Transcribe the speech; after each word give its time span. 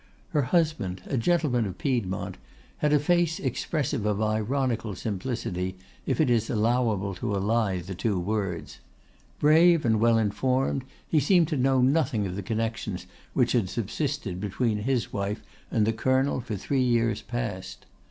Her 0.29 0.41
husband, 0.41 1.03
a 1.05 1.15
gentleman 1.15 1.67
of 1.67 1.77
Piedmont, 1.77 2.37
had 2.77 2.91
a 2.91 2.97
face 2.97 3.39
expressive 3.39 4.03
of 4.03 4.19
ironical 4.19 4.95
simplicity, 4.95 5.77
if 6.07 6.19
it 6.19 6.27
is 6.27 6.49
allowable 6.49 7.13
to 7.13 7.35
ally 7.35 7.81
the 7.81 7.93
two 7.93 8.19
words. 8.19 8.79
Brave 9.37 9.85
and 9.85 9.99
well 9.99 10.17
informed, 10.17 10.85
he 11.07 11.19
seemed 11.19 11.49
to 11.49 11.55
know 11.55 11.81
nothing 11.83 12.25
of 12.25 12.35
the 12.35 12.41
connections 12.41 13.05
which 13.33 13.51
had 13.51 13.69
subsisted 13.69 14.41
between 14.41 14.79
his 14.79 15.13
wife 15.13 15.43
and 15.69 15.85
the 15.85 15.93
Colonel 15.93 16.41
for 16.41 16.55
three 16.55 16.81
years 16.81 17.21
past. 17.21 17.85